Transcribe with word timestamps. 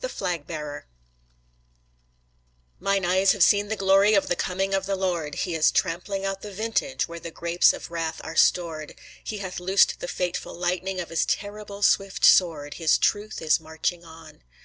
THE 0.00 0.08
FLAG 0.08 0.48
BEARER 0.48 0.88
Mine 2.80 3.04
eyes 3.04 3.30
have 3.30 3.44
seen 3.44 3.68
the 3.68 3.76
glory 3.76 4.14
of 4.14 4.26
the 4.26 4.34
coming 4.34 4.74
of 4.74 4.84
the 4.86 4.96
Lord; 4.96 5.36
He 5.36 5.54
is 5.54 5.70
trampling 5.70 6.24
out 6.24 6.42
the 6.42 6.50
vintage 6.50 7.06
where 7.06 7.20
the 7.20 7.30
grapes 7.30 7.72
of 7.72 7.88
wrath 7.92 8.20
are 8.24 8.34
stored; 8.34 8.96
He 9.22 9.38
hath 9.38 9.60
loosed 9.60 10.00
the 10.00 10.08
fateful 10.08 10.54
lightning 10.54 10.98
of 10.98 11.10
His 11.10 11.24
terrible 11.24 11.82
swift 11.82 12.24
sword; 12.24 12.74
His 12.74 12.98
truth 12.98 13.40
is 13.40 13.60
marching 13.60 14.04
on. 14.04 14.42